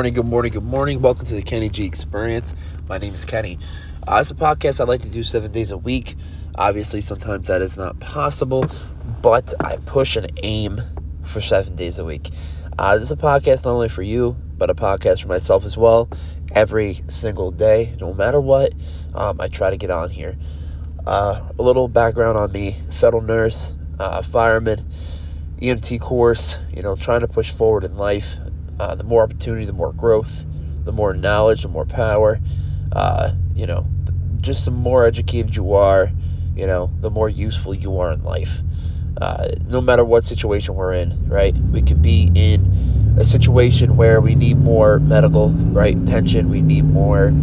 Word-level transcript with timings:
Good 0.00 0.04
morning, 0.04 0.14
good 0.14 0.30
morning, 0.30 0.52
good 0.52 0.64
morning. 0.64 1.02
Welcome 1.02 1.26
to 1.26 1.34
the 1.34 1.42
Kenny 1.42 1.68
G 1.68 1.84
Experience. 1.84 2.54
My 2.88 2.96
name 2.96 3.12
is 3.12 3.26
Kenny. 3.26 3.58
Uh, 4.08 4.16
it's 4.22 4.30
a 4.30 4.34
podcast 4.34 4.80
I 4.80 4.84
like 4.84 5.02
to 5.02 5.10
do 5.10 5.22
seven 5.22 5.52
days 5.52 5.72
a 5.72 5.76
week. 5.76 6.16
Obviously, 6.54 7.02
sometimes 7.02 7.48
that 7.48 7.60
is 7.60 7.76
not 7.76 8.00
possible, 8.00 8.64
but 9.20 9.52
I 9.60 9.76
push 9.76 10.16
and 10.16 10.32
aim 10.42 10.80
for 11.22 11.42
seven 11.42 11.76
days 11.76 11.98
a 11.98 12.04
week. 12.06 12.30
Uh, 12.78 12.94
this 12.94 13.04
is 13.04 13.12
a 13.12 13.16
podcast 13.18 13.66
not 13.66 13.72
only 13.72 13.90
for 13.90 14.00
you, 14.00 14.38
but 14.56 14.70
a 14.70 14.74
podcast 14.74 15.20
for 15.20 15.28
myself 15.28 15.66
as 15.66 15.76
well. 15.76 16.08
Every 16.50 17.02
single 17.08 17.50
day, 17.50 17.94
no 18.00 18.14
matter 18.14 18.40
what, 18.40 18.72
um, 19.12 19.38
I 19.38 19.48
try 19.48 19.68
to 19.68 19.76
get 19.76 19.90
on 19.90 20.08
here. 20.08 20.38
Uh, 21.04 21.42
a 21.58 21.62
little 21.62 21.88
background 21.88 22.38
on 22.38 22.50
me 22.50 22.78
federal 22.88 23.20
nurse, 23.20 23.74
uh, 23.98 24.22
fireman, 24.22 24.82
EMT 25.60 26.00
course, 26.00 26.56
you 26.72 26.82
know, 26.82 26.96
trying 26.96 27.20
to 27.20 27.28
push 27.28 27.50
forward 27.50 27.84
in 27.84 27.98
life. 27.98 28.38
Uh, 28.80 28.94
the 28.94 29.04
more 29.04 29.22
opportunity, 29.22 29.66
the 29.66 29.74
more 29.74 29.92
growth, 29.92 30.46
the 30.84 30.92
more 30.92 31.12
knowledge, 31.12 31.60
the 31.60 31.68
more 31.68 31.84
power. 31.84 32.40
Uh, 32.92 33.32
you 33.54 33.66
know, 33.66 33.86
just 34.38 34.64
the 34.64 34.70
more 34.70 35.04
educated 35.04 35.54
you 35.54 35.74
are, 35.74 36.10
you 36.56 36.66
know, 36.66 36.90
the 37.02 37.10
more 37.10 37.28
useful 37.28 37.74
you 37.74 37.98
are 37.98 38.10
in 38.10 38.24
life. 38.24 38.62
Uh, 39.20 39.48
no 39.68 39.82
matter 39.82 40.02
what 40.02 40.26
situation 40.26 40.74
we're 40.76 40.94
in, 40.94 41.28
right? 41.28 41.54
We 41.54 41.82
could 41.82 42.00
be 42.00 42.30
in 42.34 43.14
a 43.18 43.24
situation 43.26 43.98
where 43.98 44.18
we 44.22 44.34
need 44.34 44.56
more 44.56 44.98
medical, 44.98 45.50
right? 45.50 45.94
Attention. 45.94 46.48
We 46.48 46.62
need 46.62 46.86
more. 46.86 47.34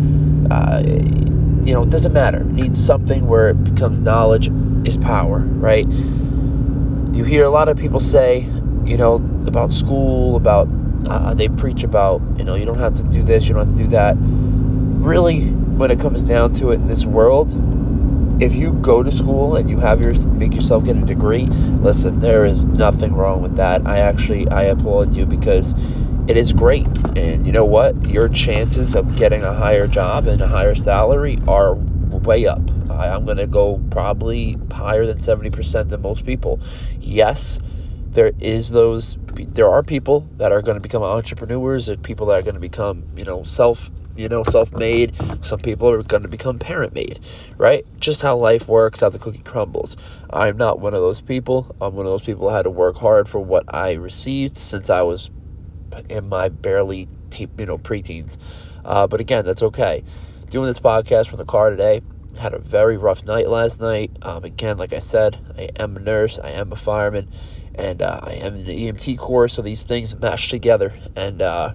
Uh, 0.49 0.82
you 0.82 1.74
know, 1.76 1.84
it 1.84 1.91
doesn't 1.91 2.13
matter. 2.13 2.44
We 2.44 2.62
need 2.63 2.76
something 2.76 3.27
where 3.27 3.49
it 3.49 3.63
becomes 3.63 3.99
knowledge 3.99 4.49
is 4.88 4.98
power, 4.98 5.38
right? 5.38 5.85
You 5.88 7.24
hear 7.26 7.44
a 7.44 7.49
lot 7.51 7.70
of 7.70 7.77
people 7.77 7.99
say, 7.99 8.49
you 8.85 8.98
know, 8.98 9.18
about 9.46 9.72
school, 9.72 10.35
about 10.35 10.68
uh, 11.07 11.34
they 11.34 11.48
preach 11.48 11.84
about, 11.84 12.21
you 12.37 12.43
know, 12.43 12.55
you 12.55 12.65
don't 12.65 12.79
have 12.79 12.95
to 12.95 13.03
do 13.03 13.23
this, 13.23 13.48
you 13.48 13.53
don't 13.53 13.67
have 13.67 13.77
to 13.77 13.84
do 13.84 13.90
that. 13.90 14.15
Really, 14.17 15.48
when 15.49 15.91
it 15.91 15.99
comes 15.99 16.23
down 16.23 16.51
to 16.54 16.71
it 16.71 16.76
in 16.76 16.87
this 16.87 17.05
world, 17.05 17.51
if 18.41 18.54
you 18.54 18.73
go 18.73 19.01
to 19.01 19.12
school 19.12 19.55
and 19.55 19.70
you 19.70 19.79
have 19.79 20.01
your 20.01 20.13
make 20.27 20.54
yourself 20.54 20.84
get 20.84 20.95
a 20.95 21.01
degree, 21.01 21.45
listen, 21.45 22.20
there 22.20 22.45
is 22.45 22.65
nothing 22.65 23.13
wrong 23.13 23.41
with 23.41 23.55
that. 23.55 23.85
I 23.87 23.99
actually 23.99 24.48
I 24.49 24.63
applaud 24.63 25.15
you 25.15 25.26
because 25.26 25.73
it 26.27 26.37
is 26.37 26.54
great. 26.54 26.85
And 27.15 27.45
you 27.45 27.51
know 27.51 27.65
what? 27.65 28.05
Your 28.05 28.29
chances 28.29 28.95
of 28.95 29.15
getting 29.15 29.43
a 29.43 29.54
higher 29.54 29.87
job 29.87 30.27
and 30.27 30.41
a 30.41 30.48
higher 30.48 30.76
salary 30.76 31.39
are 31.48 31.73
way 31.76 32.48
up. 32.48 32.61
I, 32.91 33.09
I'm 33.09 33.26
going 33.26 33.37
to 33.37 33.48
go 33.48 33.82
probably 33.89 34.57
higher 34.71 35.05
than 35.05 35.17
70% 35.17 35.89
than 35.89 36.01
most 36.01 36.26
people. 36.26 36.59
Yes, 36.99 37.59
there 38.18 38.34
is 38.40 38.71
those 38.71 39.15
there 39.54 39.70
are 39.70 39.84
people 39.84 40.27
that 40.40 40.51
are 40.51 40.63
going 40.63 40.76
to 40.76 40.82
become 40.82 41.04
entrepreneurs 41.04 41.87
and 41.87 42.01
people 42.01 42.26
that 42.26 42.40
are 42.40 42.41
going 42.41 42.55
to 42.55 42.60
become 42.60 43.05
you 43.15 43.23
know 43.23 43.43
self 43.43 43.91
you 44.15 44.27
know 44.27 44.43
self-made. 44.43 45.13
Some 45.41 45.60
people 45.60 45.91
are 45.91 46.01
going 46.01 46.23
to 46.23 46.27
become 46.27 46.57
parent-made 46.57 47.20
right? 47.60 47.85
Just 47.99 48.23
how 48.23 48.35
life 48.35 48.68
works 48.68 49.01
how 49.01 49.10
the 49.10 49.20
cookie 49.20 49.43
crumbles. 49.43 49.98
I'm 50.32 50.57
not 50.57 50.79
one 50.79 50.95
of 50.95 51.01
those 51.01 51.21
people. 51.21 51.76
I'm 51.79 51.93
one 51.93 52.07
of 52.07 52.12
those 52.12 52.23
people 52.23 52.49
who 52.49 52.55
had 52.55 52.63
to 52.63 52.71
work 52.71 52.98
hard 52.98 53.29
for 53.29 53.40
what 53.40 53.65
i 53.70 53.93
received 53.93 54.57
since 54.57 54.90
i 54.90 55.04
was 55.04 55.29
in 56.10 56.27
my 56.27 56.49
barely 56.49 57.07
you 57.38 57.68
know 57.68 57.77
preteens. 57.77 58.38
Uh, 58.84 59.05
but 59.05 59.20
again 59.20 59.45
that's 59.45 59.62
okay. 59.62 60.04
Doing 60.49 60.65
this 60.65 60.79
podcast 60.79 61.27
from 61.27 61.38
the 61.38 61.45
car 61.45 61.70
today 61.70 62.01
had 62.35 62.55
a 62.55 62.60
very 62.60 62.98
rough 62.98 63.23
night 63.26 63.48
last 63.48 63.79
night. 63.79 64.09
Um, 64.23 64.44
again 64.44 64.79
like 64.79 64.94
i 64.94 64.99
said 64.99 65.39
i 65.55 65.69
am 65.78 65.95
a 65.97 65.99
nurse 65.99 66.39
i 66.39 66.49
am 66.49 66.72
a 66.72 66.75
fireman 66.75 67.29
and 67.77 68.01
uh, 68.01 68.19
I 68.23 68.33
am 68.33 68.55
in 68.55 68.65
the 68.65 68.88
EMT 68.88 69.17
course, 69.17 69.53
so 69.53 69.61
these 69.61 69.83
things 69.83 70.15
mesh 70.15 70.49
together, 70.49 70.93
and 71.15 71.41
uh, 71.41 71.73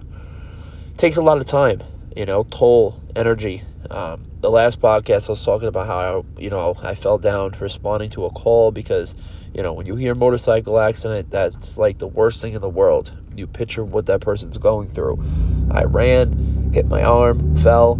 takes 0.97 1.17
a 1.17 1.21
lot 1.21 1.37
of 1.37 1.45
time, 1.45 1.81
you 2.15 2.25
know, 2.25 2.43
toll, 2.43 2.99
energy. 3.15 3.63
Um, 3.89 4.25
the 4.41 4.49
last 4.49 4.79
podcast 4.79 5.29
I 5.29 5.33
was 5.33 5.43
talking 5.43 5.67
about 5.67 5.87
how 5.87 5.97
I, 5.97 6.41
you 6.41 6.49
know 6.49 6.75
I 6.81 6.95
fell 6.95 7.17
down 7.17 7.55
responding 7.59 8.09
to 8.11 8.25
a 8.25 8.29
call 8.29 8.71
because 8.71 9.15
you 9.53 9.61
know 9.61 9.73
when 9.73 9.85
you 9.85 9.95
hear 9.95 10.15
motorcycle 10.15 10.79
accident, 10.79 11.29
that's 11.31 11.77
like 11.77 11.97
the 11.97 12.07
worst 12.07 12.41
thing 12.41 12.53
in 12.53 12.61
the 12.61 12.69
world. 12.69 13.11
You 13.35 13.47
picture 13.47 13.83
what 13.83 14.05
that 14.07 14.21
person's 14.21 14.57
going 14.57 14.89
through. 14.89 15.23
I 15.71 15.83
ran, 15.85 16.71
hit 16.73 16.87
my 16.87 17.03
arm, 17.03 17.55
fell, 17.57 17.95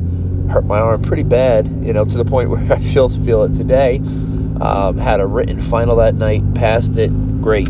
hurt 0.50 0.66
my 0.66 0.80
arm 0.80 1.02
pretty 1.02 1.24
bad, 1.24 1.68
you 1.86 1.94
know, 1.94 2.06
to 2.06 2.18
the 2.18 2.25
point 2.25 2.50
where 2.52 2.72
I 2.72 2.80
feel 2.80 3.09
feel 3.09 3.44
it 3.44 3.53
today. 3.53 3.97
Um, 4.62 4.97
had 4.97 5.19
a 5.19 5.25
written 5.25 5.62
final 5.62 5.96
that 5.97 6.16
night, 6.16 6.42
passed 6.53 6.97
it, 6.97 7.12
great. 7.42 7.68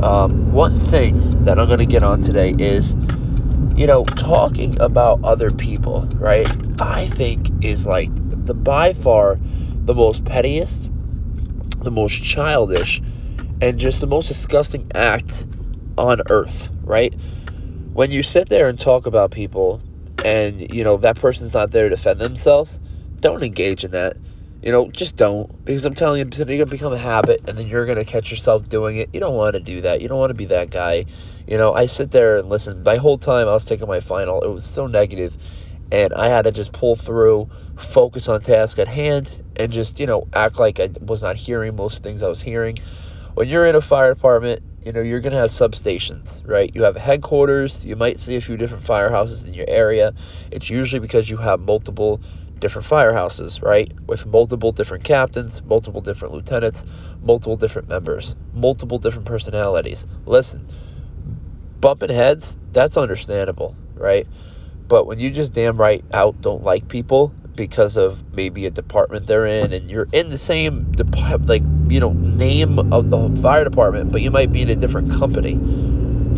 Um, 0.00 0.52
one 0.52 0.78
thing 0.86 1.44
that 1.44 1.58
I'm 1.58 1.66
going 1.66 1.78
to 1.80 1.86
get 1.86 2.02
on 2.02 2.22
today 2.22 2.54
is, 2.58 2.94
you 3.76 3.86
know, 3.86 4.04
talking 4.04 4.80
about 4.80 5.20
other 5.24 5.50
people, 5.50 6.08
right? 6.14 6.48
I 6.80 7.08
think 7.08 7.64
is 7.64 7.86
like 7.86 8.10
the 8.46 8.54
by 8.54 8.92
far 8.92 9.38
the 9.84 9.94
most 9.94 10.24
pettiest, 10.24 10.90
the 11.82 11.90
most 11.90 12.22
childish, 12.22 13.02
and 13.60 13.78
just 13.78 14.00
the 14.00 14.06
most 14.06 14.28
disgusting 14.28 14.86
act 14.94 15.46
on 15.96 16.22
earth, 16.30 16.70
right? 16.82 17.14
When 17.92 18.10
you 18.10 18.22
sit 18.22 18.48
there 18.48 18.68
and 18.68 18.78
talk 18.78 19.06
about 19.06 19.30
people 19.30 19.82
and, 20.24 20.72
you 20.72 20.84
know, 20.84 20.98
that 20.98 21.16
person's 21.16 21.54
not 21.54 21.70
there 21.70 21.88
to 21.88 21.96
defend 21.96 22.20
themselves, 22.20 22.78
don't 23.20 23.42
engage 23.42 23.84
in 23.84 23.90
that 23.92 24.16
you 24.62 24.72
know, 24.72 24.90
just 24.90 25.16
don't. 25.16 25.48
Because 25.64 25.84
I'm 25.84 25.94
telling 25.94 26.20
you, 26.20 26.26
it's 26.26 26.38
going 26.38 26.58
to 26.58 26.66
become 26.66 26.92
a 26.92 26.98
habit, 26.98 27.42
and 27.46 27.56
then 27.56 27.68
you're 27.68 27.86
going 27.86 27.98
to 27.98 28.04
catch 28.04 28.30
yourself 28.30 28.68
doing 28.68 28.96
it. 28.96 29.10
You 29.12 29.20
don't 29.20 29.36
want 29.36 29.54
to 29.54 29.60
do 29.60 29.82
that. 29.82 30.00
You 30.00 30.08
don't 30.08 30.18
want 30.18 30.30
to 30.30 30.34
be 30.34 30.46
that 30.46 30.70
guy. 30.70 31.06
You 31.46 31.56
know, 31.56 31.72
I 31.72 31.86
sit 31.86 32.10
there 32.10 32.38
and 32.38 32.48
listen. 32.48 32.82
My 32.82 32.96
whole 32.96 33.18
time 33.18 33.48
I 33.48 33.52
was 33.52 33.64
taking 33.64 33.88
my 33.88 34.00
final, 34.00 34.42
it 34.42 34.48
was 34.48 34.66
so 34.66 34.86
negative, 34.86 35.36
and 35.92 36.12
I 36.12 36.28
had 36.28 36.46
to 36.46 36.52
just 36.52 36.72
pull 36.72 36.96
through, 36.96 37.48
focus 37.76 38.28
on 38.28 38.40
task 38.42 38.78
at 38.78 38.88
hand, 38.88 39.36
and 39.56 39.72
just, 39.72 40.00
you 40.00 40.06
know, 40.06 40.26
act 40.32 40.58
like 40.58 40.80
I 40.80 40.90
was 41.00 41.22
not 41.22 41.36
hearing 41.36 41.76
most 41.76 42.02
things 42.02 42.22
I 42.22 42.28
was 42.28 42.42
hearing. 42.42 42.78
When 43.34 43.48
you're 43.48 43.66
in 43.66 43.76
a 43.76 43.80
fire 43.80 44.12
department, 44.12 44.62
you 44.84 44.92
know, 44.92 45.00
you're 45.00 45.20
going 45.20 45.32
to 45.32 45.38
have 45.38 45.50
substations, 45.50 46.40
right? 46.46 46.70
You 46.74 46.82
have 46.84 46.96
headquarters. 46.96 47.84
You 47.84 47.96
might 47.96 48.18
see 48.18 48.36
a 48.36 48.40
few 48.40 48.56
different 48.56 48.84
firehouses 48.84 49.46
in 49.46 49.54
your 49.54 49.66
area. 49.68 50.14
It's 50.50 50.70
usually 50.70 51.00
because 51.00 51.28
you 51.28 51.36
have 51.36 51.60
multiple 51.60 52.22
different 52.60 52.86
firehouses, 52.86 53.62
right? 53.62 53.92
With 54.06 54.26
multiple 54.26 54.72
different 54.72 55.04
captains, 55.04 55.62
multiple 55.62 56.00
different 56.00 56.34
lieutenants, 56.34 56.86
multiple 57.22 57.56
different 57.56 57.88
members, 57.88 58.36
multiple 58.52 58.98
different 58.98 59.26
personalities. 59.26 60.06
Listen, 60.26 60.66
bumping 61.80 62.10
heads, 62.10 62.58
that's 62.72 62.96
understandable, 62.96 63.76
right? 63.94 64.26
But 64.88 65.06
when 65.06 65.18
you 65.18 65.30
just 65.30 65.52
damn 65.52 65.76
right 65.76 66.04
out 66.12 66.40
don't 66.40 66.62
like 66.62 66.88
people 66.88 67.34
because 67.54 67.96
of 67.96 68.22
maybe 68.32 68.66
a 68.66 68.70
department 68.70 69.26
they're 69.26 69.44
in 69.44 69.72
and 69.72 69.90
you're 69.90 70.06
in 70.12 70.28
the 70.28 70.38
same 70.38 70.92
like 71.46 71.62
you 71.88 71.98
know 71.98 72.12
name 72.12 72.78
of 72.92 73.10
the 73.10 73.40
fire 73.42 73.64
department 73.64 74.12
but 74.12 74.22
you 74.22 74.30
might 74.30 74.52
be 74.52 74.62
in 74.62 74.70
a 74.70 74.76
different 74.76 75.10
company 75.10 75.58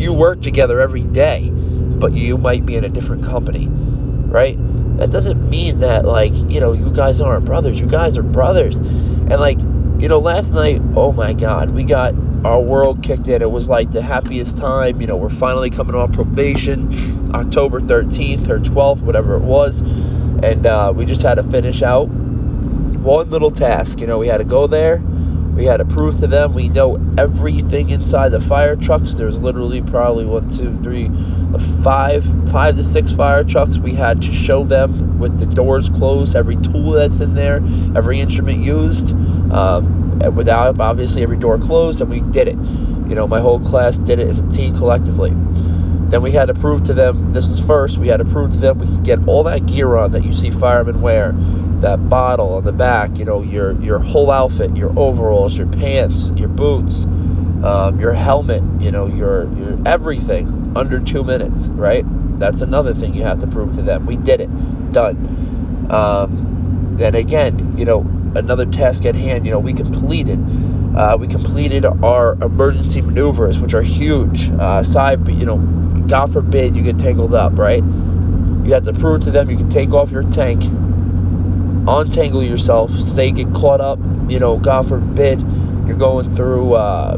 you 0.03 0.11
work 0.11 0.41
together 0.41 0.79
every 0.81 1.03
day 1.03 1.51
but 1.51 2.13
you 2.13 2.39
might 2.39 2.65
be 2.65 2.75
in 2.75 2.83
a 2.83 2.89
different 2.89 3.23
company 3.23 3.67
right 3.69 4.57
that 5.01 5.09
doesn't 5.09 5.49
mean 5.49 5.79
that 5.79 6.05
like 6.05 6.35
you 6.47 6.59
know 6.59 6.73
you 6.73 6.91
guys 6.91 7.21
aren't 7.21 7.43
brothers. 7.43 7.79
You 7.79 7.87
guys 7.87 8.17
are 8.17 8.23
brothers. 8.23 8.77
And 8.77 9.31
like 9.31 9.59
you 9.99 10.07
know 10.07 10.19
last 10.19 10.53
night 10.53 10.79
oh 10.95 11.11
my 11.11 11.33
god 11.33 11.71
we 11.71 11.83
got 11.83 12.13
our 12.45 12.61
world 12.61 13.01
kicked 13.01 13.27
in. 13.27 13.41
It 13.41 13.49
was 13.49 13.67
like 13.67 13.89
the 13.91 14.03
happiest 14.03 14.57
time. 14.59 15.01
You 15.01 15.07
know 15.07 15.15
we're 15.17 15.29
finally 15.31 15.71
coming 15.71 15.95
off 15.95 16.11
probation 16.11 17.33
october 17.33 17.79
13th 17.79 18.47
or 18.47 18.59
12th 18.59 19.01
whatever 19.01 19.35
it 19.35 19.41
was. 19.41 19.81
And 19.81 20.67
uh, 20.67 20.93
we 20.95 21.05
just 21.05 21.23
had 21.23 21.35
to 21.35 21.43
finish 21.43 21.81
out 21.81 22.05
one 22.05 23.31
little 23.31 23.49
task. 23.49 23.99
You 23.99 24.05
know 24.05 24.19
we 24.19 24.27
had 24.27 24.37
to 24.37 24.43
go 24.43 24.67
there 24.67 25.01
we 25.53 25.65
had 25.65 25.77
to 25.77 25.85
prove 25.85 26.19
to 26.19 26.27
them 26.27 26.53
we 26.53 26.69
know 26.69 26.99
everything 27.17 27.89
inside 27.89 28.29
the 28.29 28.41
fire 28.41 28.75
trucks. 28.75 29.13
There's 29.13 29.39
literally 29.39 29.81
probably 29.81 30.25
one 30.25 30.49
two 30.49 30.77
three 30.81 31.09
five 31.83 32.23
five 32.49 32.75
to 32.77 32.83
six 32.83 33.11
fire 33.11 33.43
trucks. 33.43 33.77
We 33.77 33.93
had 33.93 34.21
to 34.21 34.31
show 34.31 34.63
them 34.63 35.19
with 35.19 35.39
the 35.39 35.45
doors 35.45 35.89
closed 35.89 36.35
every 36.35 36.55
tool 36.57 36.91
that's 36.91 37.19
in 37.19 37.33
there 37.33 37.57
every 37.95 38.19
instrument 38.19 38.59
used 38.59 39.13
um, 39.51 40.19
without 40.35 40.79
obviously 40.79 41.23
every 41.23 41.37
door 41.37 41.57
closed 41.57 42.01
and 42.01 42.09
we 42.09 42.21
did 42.21 42.47
it. 42.47 42.57
You 43.07 43.15
know 43.15 43.27
my 43.27 43.41
whole 43.41 43.59
class 43.59 43.97
did 43.97 44.19
it 44.19 44.27
as 44.29 44.39
a 44.39 44.49
team 44.49 44.73
collectively 44.73 45.31
then 46.11 46.21
we 46.21 46.31
had 46.31 46.47
to 46.47 46.53
prove 46.53 46.83
to 46.83 46.93
them 46.93 47.33
this 47.33 47.47
is 47.47 47.59
first 47.59 47.97
we 47.97 48.07
had 48.07 48.17
to 48.17 48.25
prove 48.25 48.51
to 48.51 48.57
them 48.57 48.77
we 48.79 48.85
could 48.85 49.03
get 49.03 49.27
all 49.27 49.43
that 49.43 49.65
gear 49.65 49.95
on 49.95 50.11
that 50.11 50.23
you 50.23 50.33
see 50.33 50.51
firemen 50.51 51.01
wear 51.01 51.31
that 51.81 52.09
bottle 52.09 52.53
on 52.55 52.63
the 52.63 52.71
back 52.71 53.17
you 53.17 53.25
know 53.25 53.41
your 53.41 53.79
your 53.81 53.99
whole 53.99 54.31
outfit 54.31 54.75
your 54.77 54.97
overalls 54.99 55.57
your 55.57 55.67
pants 55.67 56.29
your 56.35 56.49
boots 56.49 57.05
um, 57.63 57.99
your 57.99 58.13
helmet 58.13 58.63
you 58.81 58.91
know 58.91 59.07
your 59.07 59.51
your 59.57 59.77
everything 59.87 60.61
under 60.75 60.99
two 60.99 61.23
minutes, 61.23 61.67
right? 61.69 62.05
That's 62.37 62.61
another 62.61 62.93
thing 62.93 63.13
you 63.13 63.23
have 63.23 63.39
to 63.39 63.47
prove 63.47 63.73
to 63.73 63.81
them. 63.81 64.05
We 64.05 64.17
did 64.17 64.41
it. 64.41 64.91
Done. 64.91 65.87
Um, 65.89 66.95
then 66.97 67.15
again, 67.15 67.77
you 67.77 67.85
know, 67.85 68.01
another 68.35 68.65
task 68.65 69.05
at 69.05 69.15
hand, 69.15 69.45
you 69.45 69.51
know, 69.51 69.59
we 69.59 69.73
completed. 69.73 70.39
Uh, 70.95 71.17
we 71.19 71.27
completed 71.27 71.85
our 71.85 72.33
emergency 72.41 73.01
maneuvers, 73.01 73.59
which 73.59 73.73
are 73.73 73.81
huge. 73.81 74.49
Uh, 74.49 74.83
side, 74.83 75.25
you 75.27 75.45
know, 75.45 75.57
God 76.07 76.33
forbid 76.33 76.75
you 76.75 76.83
get 76.83 76.99
tangled 76.99 77.33
up, 77.33 77.57
right? 77.57 77.83
You 77.83 78.73
have 78.73 78.83
to 78.83 78.93
prove 78.93 79.21
to 79.21 79.31
them 79.31 79.49
you 79.49 79.57
can 79.57 79.69
take 79.69 79.93
off 79.93 80.11
your 80.11 80.23
tank, 80.23 80.63
untangle 81.87 82.43
yourself, 82.43 82.91
say 82.91 83.31
get 83.31 83.53
caught 83.53 83.81
up, 83.81 83.99
you 84.27 84.39
know, 84.39 84.57
God 84.57 84.87
forbid 84.87 85.39
you're 85.87 85.97
going 85.97 86.35
through, 86.35 86.73
uh, 86.73 87.15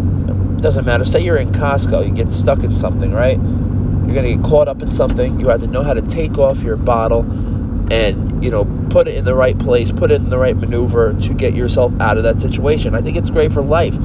doesn't 0.61 0.85
matter. 0.85 1.03
Say 1.03 1.21
you're 1.21 1.37
in 1.37 1.51
Costco, 1.51 2.07
you 2.07 2.13
get 2.13 2.31
stuck 2.31 2.63
in 2.63 2.73
something, 2.73 3.11
right? 3.11 3.37
You're 3.37 4.21
to 4.21 4.35
get 4.35 4.43
caught 4.43 4.67
up 4.67 4.81
in 4.81 4.91
something. 4.91 5.39
You 5.39 5.49
have 5.49 5.61
to 5.61 5.67
know 5.67 5.83
how 5.83 5.93
to 5.93 6.01
take 6.01 6.37
off 6.37 6.61
your 6.61 6.77
bottle 6.77 7.23
and, 7.93 8.43
you 8.43 8.49
know, 8.49 8.65
put 8.89 9.07
it 9.07 9.15
in 9.15 9.23
the 9.23 9.35
right 9.35 9.57
place, 9.57 9.91
put 9.91 10.11
it 10.11 10.15
in 10.15 10.31
the 10.31 10.37
right 10.37 10.57
maneuver 10.57 11.13
to 11.13 11.33
get 11.35 11.53
yourself 11.53 11.93
out 11.99 12.17
of 12.17 12.23
that 12.23 12.41
situation. 12.41 12.95
I 12.95 13.01
think 13.01 13.17
it's 13.17 13.29
great 13.29 13.53
for 13.53 13.61
life. 13.61 13.95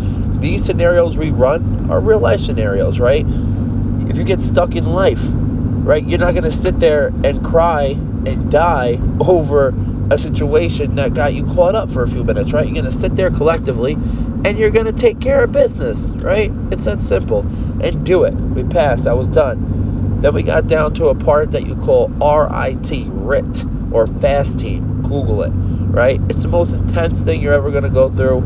These 0.40 0.67
scenarios 0.67 1.17
we 1.17 1.31
run 1.31 1.90
are 1.90 1.99
real 1.99 2.20
life 2.20 2.40
scenarios, 2.40 3.00
right? 3.00 3.25
If 4.11 4.19
you 4.19 4.25
get 4.25 4.43
stuck 4.43 4.76
in 4.76 4.85
life, 4.85 5.20
right, 5.23 6.06
you're 6.06 6.19
not 6.19 6.32
going 6.32 6.44
to 6.44 6.50
sit 6.50 6.79
there 6.79 7.06
and 7.25 7.43
cry 7.43 7.96
and 8.26 8.50
die 8.50 9.00
over 9.26 9.75
a 10.11 10.19
situation 10.19 10.96
that 10.96 11.14
got 11.14 11.32
you 11.32 11.44
caught 11.44 11.75
up 11.75 11.90
for 11.90 12.02
a 12.02 12.08
few 12.08 12.25
minutes, 12.25 12.52
right? 12.52 12.67
You're 12.67 12.82
going 12.82 12.93
to 12.93 12.99
sit 12.99 13.17
there 13.17 13.31
collectively 13.31 13.94
and 13.94 14.58
you're 14.58 14.70
going 14.70 14.87
to 14.87 14.93
take 14.93 15.19
care 15.19 15.44
of 15.44 15.52
business, 15.52 16.11
right? 16.17 16.52
It's 16.70 16.85
that 16.85 17.00
simple. 17.00 17.40
And 17.81 18.05
do 18.05 18.25
it. 18.25 18.35
We 18.35 18.64
passed. 18.64 19.06
I 19.06 19.14
was 19.14 19.29
done. 19.29 20.20
Then 20.20 20.35
we 20.35 20.43
got 20.43 20.67
down 20.67 20.93
to 20.94 21.08
a 21.08 21.14
part 21.14 21.52
that 21.52 21.67
you 21.67 21.76
call 21.76 22.08
RIT, 22.08 22.90
RIT, 23.08 23.64
or 23.93 24.06
fast 24.06 24.58
team. 24.58 25.02
Google 25.02 25.43
it, 25.43 25.50
right? 25.50 26.20
It's 26.29 26.43
the 26.43 26.49
most 26.49 26.75
intense 26.75 27.23
thing 27.23 27.40
you're 27.40 27.55
ever 27.55 27.70
going 27.70 27.85
to 27.85 27.90
go 27.90 28.11
through. 28.11 28.43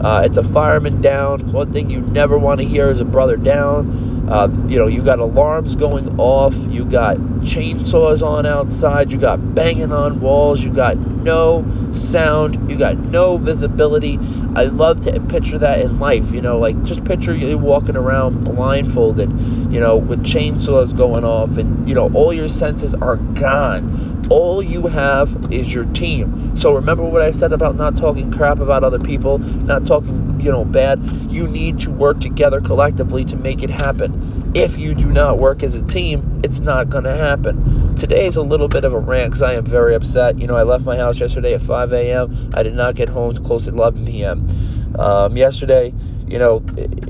Uh, 0.00 0.22
it's 0.24 0.36
a 0.36 0.44
fireman 0.44 1.00
down. 1.00 1.52
One 1.52 1.72
thing 1.72 1.90
you 1.90 2.00
never 2.00 2.38
want 2.38 2.60
to 2.60 2.66
hear 2.66 2.88
is 2.88 3.00
a 3.00 3.04
brother 3.04 3.36
down. 3.36 4.28
Uh, 4.28 4.48
you 4.68 4.78
know, 4.78 4.88
you 4.88 5.02
got 5.02 5.20
alarms 5.20 5.76
going 5.76 6.18
off. 6.18 6.54
You 6.68 6.84
got 6.84 7.16
chainsaws 7.40 8.22
on 8.22 8.44
outside. 8.44 9.12
You 9.12 9.18
got 9.18 9.54
banging 9.54 9.92
on 9.92 10.20
walls. 10.20 10.60
You 10.60 10.72
got 10.72 10.98
no 10.98 11.64
sound. 11.92 12.70
You 12.70 12.76
got 12.76 12.98
no 12.98 13.36
visibility. 13.36 14.18
I 14.54 14.64
love 14.64 15.00
to 15.02 15.20
picture 15.20 15.58
that 15.58 15.80
in 15.80 15.98
life. 15.98 16.32
You 16.32 16.42
know, 16.42 16.58
like 16.58 16.82
just 16.82 17.04
picture 17.04 17.34
you 17.34 17.56
walking 17.56 17.96
around 17.96 18.44
blindfolded, 18.44 19.30
you 19.72 19.80
know, 19.80 19.96
with 19.96 20.24
chainsaws 20.24 20.96
going 20.96 21.24
off, 21.24 21.56
and 21.56 21.88
you 21.88 21.94
know, 21.94 22.10
all 22.12 22.32
your 22.32 22.48
senses 22.48 22.94
are 22.94 23.16
gone 23.16 24.15
all 24.30 24.62
you 24.62 24.86
have 24.86 25.52
is 25.52 25.72
your 25.72 25.84
team. 25.86 26.56
So 26.56 26.74
remember 26.74 27.04
what 27.04 27.22
I 27.22 27.30
said 27.30 27.52
about 27.52 27.76
not 27.76 27.96
talking 27.96 28.30
crap 28.32 28.58
about 28.58 28.82
other 28.84 28.98
people, 28.98 29.38
not 29.38 29.86
talking, 29.86 30.40
you 30.40 30.50
know, 30.50 30.64
bad. 30.64 31.02
You 31.30 31.46
need 31.46 31.78
to 31.80 31.90
work 31.90 32.20
together 32.20 32.60
collectively 32.60 33.24
to 33.26 33.36
make 33.36 33.62
it 33.62 33.70
happen. 33.70 34.52
If 34.54 34.78
you 34.78 34.94
do 34.94 35.06
not 35.06 35.38
work 35.38 35.62
as 35.62 35.74
a 35.74 35.82
team, 35.82 36.40
it's 36.42 36.60
not 36.60 36.88
going 36.88 37.04
to 37.04 37.14
happen. 37.14 37.94
Today 37.96 38.26
is 38.26 38.36
a 38.36 38.42
little 38.42 38.68
bit 38.68 38.84
of 38.84 38.94
a 38.94 38.98
rant 38.98 39.30
because 39.30 39.42
I 39.42 39.54
am 39.54 39.64
very 39.64 39.94
upset. 39.94 40.38
You 40.38 40.46
know, 40.46 40.56
I 40.56 40.62
left 40.62 40.84
my 40.84 40.96
house 40.96 41.20
yesterday 41.20 41.54
at 41.54 41.62
5 41.62 41.92
a.m. 41.92 42.50
I 42.54 42.62
did 42.62 42.74
not 42.74 42.94
get 42.94 43.08
home 43.08 43.36
close 43.44 43.64
to 43.64 43.70
11 43.70 44.06
p.m. 44.06 44.48
Um, 44.98 45.36
yesterday, 45.36 45.92
you 46.26 46.38
know, 46.38 46.58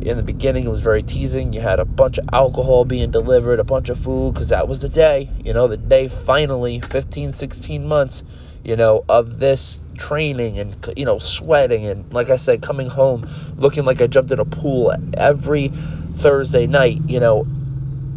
in 0.03 0.17
the 0.17 0.23
beginning 0.23 0.65
it 0.65 0.71
was 0.71 0.83
very 0.83 1.03
teasing. 1.03 1.53
You 1.53 1.61
had 1.61 1.81
a 1.81 1.85
bunch 1.85 2.19
of 2.19 2.29
alcohol 2.33 2.85
being 2.85 3.11
delivered, 3.11 3.61
a 3.61 3.65
bunch 3.65 3.89
of 3.89 3.99
food, 3.99 4.35
because 4.35 4.51
that 4.51 4.69
was 4.69 4.81
the 4.81 4.89
day, 4.89 5.31
you 5.45 5.53
know, 5.53 5.69
the 5.69 5.77
day 5.77 6.09
finally, 6.09 6.81
15, 6.81 7.33
16 7.33 7.87
months, 7.87 8.23
you 8.63 8.77
know, 8.77 9.05
of 9.09 9.39
this 9.39 9.83
training 9.97 10.59
and, 10.59 10.77
you 10.97 11.05
know, 11.05 11.19
sweating. 11.19 11.87
And 11.87 12.13
like 12.13 12.31
I 12.31 12.37
said, 12.37 12.63
coming 12.63 12.89
home 12.89 13.25
looking 13.57 13.85
like 13.85 14.01
I 14.01 14.07
jumped 14.07 14.33
in 14.33 14.39
a 14.39 14.45
pool 14.45 14.95
every 15.15 15.69
Thursday 15.69 16.67
night, 16.67 17.01
you 17.07 17.21
know, 17.21 17.47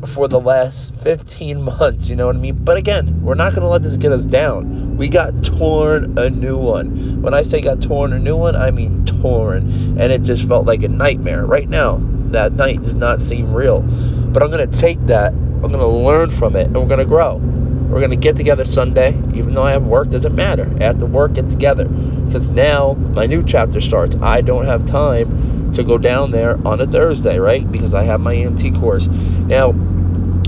for 0.08 0.28
the 0.28 0.40
last 0.40 0.96
15 0.96 1.62
months, 1.62 2.08
you 2.08 2.16
know 2.16 2.28
what 2.28 2.36
I 2.36 2.40
mean? 2.40 2.64
But 2.64 2.78
again, 2.78 3.22
we're 3.22 3.36
not 3.36 3.52
going 3.52 3.64
to 3.64 3.68
let 3.68 3.84
this 3.84 3.98
get 3.98 4.12
us 4.12 4.26
down. 4.26 4.98
We 4.98 5.10
got 5.10 5.44
torn 5.44 6.18
a 6.18 6.30
new 6.30 6.58
one. 6.58 7.22
When 7.22 7.34
I 7.34 7.44
say 7.44 7.62
got 7.62 7.82
torn 7.82 8.14
a 8.14 8.20
new 8.20 8.38
one, 8.38 8.56
I 8.56 8.72
mean 8.72 9.06
torn. 9.06 9.68
And 10.00 10.12
it 10.12 10.22
just 10.22 10.48
felt 10.48 10.66
like 10.66 10.84
a 10.84 10.88
nightmare. 10.88 11.46
Right 11.46 11.68
now, 11.68 12.00
that 12.32 12.54
night 12.54 12.82
does 12.82 12.96
not 12.96 13.22
seem 13.22 13.54
real. 13.54 13.82
But 13.82 14.44
I'm 14.44 14.52
going 14.52 14.70
to 14.70 14.78
take 14.78 15.04
that, 15.08 15.34
I'm 15.34 15.62
going 15.62 15.80
to 15.80 15.88
learn 15.88 16.32
from 16.32 16.56
it, 16.56 16.68
and 16.68 16.76
we're 16.78 16.86
going 16.86 17.00
to 17.00 17.06
grow. 17.06 17.36
We're 17.36 18.00
going 18.00 18.12
to 18.12 18.18
get 18.18 18.36
together 18.36 18.66
Sunday, 18.66 19.18
even 19.34 19.54
though 19.56 19.64
I 19.64 19.72
have 19.72 19.84
work, 19.84 20.12
doesn't 20.12 20.36
matter. 20.36 20.72
After 20.80 21.08
work, 21.08 21.34
get 21.34 21.50
together. 21.50 21.86
Because 21.86 22.48
now 22.50 22.94
my 22.94 23.26
new 23.26 23.44
chapter 23.44 23.82
starts. 23.82 24.16
I 24.22 24.42
don't 24.42 24.66
have 24.66 24.86
time 24.86 25.59
to 25.80 25.88
go 25.88 25.98
down 25.98 26.32
there 26.32 26.60
on 26.68 26.82
a 26.82 26.88
Thursday, 26.88 27.40
right? 27.40 27.70
Because 27.72 27.94
I 27.94 28.04
have 28.04 28.22
my 28.22 28.36
EMT 28.36 28.80
course. 28.80 29.08
Now, 29.08 29.72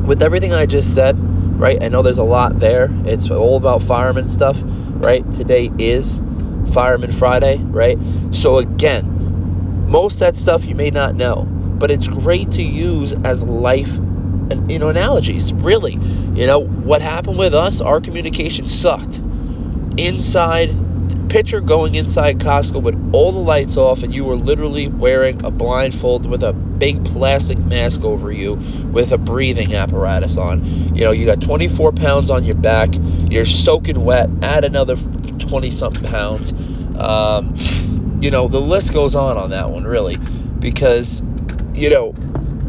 with 0.04 0.22
everything 0.22 0.54
I 0.54 0.66
just 0.66 0.94
said, 0.94 1.18
right? 1.60 1.82
I 1.82 1.90
know 1.90 2.02
there's 2.02 2.18
a 2.18 2.24
lot 2.24 2.60
there. 2.60 2.90
It's 3.06 3.30
all 3.30 3.58
about 3.58 3.84
fireman 3.84 4.28
stuff, 4.28 4.58
right? 4.64 5.30
Today 5.34 5.72
is 5.78 6.20
Fireman 6.74 7.12
Friday, 7.12 7.58
right? 7.58 7.98
So 8.32 8.58
again, 8.58 9.88
most 9.88 10.20
that 10.20 10.38
stuff 10.38 10.66
you 10.66 10.76
may 10.76 10.90
not 10.90 11.16
know, 11.16 11.44
but 11.44 11.92
it's 11.92 12.08
great 12.08 12.52
to 12.54 12.64
use 12.64 13.14
as 13.14 13.44
life 13.44 13.98
and 13.98 14.72
you 14.72 14.80
know 14.80 14.90
analogies. 14.90 15.54
Really, 15.54 15.94
you 15.94 16.48
know 16.48 16.60
what 16.60 17.02
happened 17.02 17.38
with 17.38 17.54
us? 17.54 17.82
Our 17.82 18.02
communication 18.02 18.68
sucked. 18.68 19.18
Inside 19.98 20.70
picture 21.32 21.62
going 21.62 21.96
inside 21.96 22.40
Costco 22.40 22.84
with 22.84 23.12
all 23.14 23.32
the 23.32 23.40
lights 23.40 23.78
off 23.78 24.04
and 24.04 24.14
you 24.14 24.26
were 24.26 24.36
literally 24.36 24.90
wearing 24.90 25.42
a 25.46 25.50
blindfold 25.50 26.30
with 26.30 26.44
a 26.44 26.52
big 26.52 27.06
plastic 27.06 27.58
mask 27.58 28.04
over 28.04 28.34
you 28.34 28.56
with 28.92 29.14
a 29.14 29.18
breathing 29.18 29.74
apparatus 29.74 30.36
on. 30.36 30.66
You 30.94 31.06
know, 31.06 31.12
you 31.12 31.26
got 31.26 31.42
24 31.42 31.94
pounds 31.94 32.30
on 32.30 32.44
your 32.44 32.58
back, 32.58 32.90
you're 33.30 33.46
soaking 33.46 34.04
wet, 34.04 34.30
add 34.42 34.66
another 34.66 34.98
20 34.98 35.72
something 35.72 36.04
pounds. 36.04 36.52
Um, 37.00 37.56
you 38.20 38.30
know, 38.30 38.50
the 38.50 38.60
list 38.60 38.92
goes 38.92 39.16
on 39.16 39.38
on 39.38 39.52
that 39.52 39.70
one, 39.70 39.86
really, 39.86 40.18
because, 40.60 41.24
you 41.74 41.90
know, 41.90 42.14